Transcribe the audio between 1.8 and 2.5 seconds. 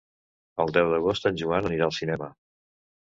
al cinema.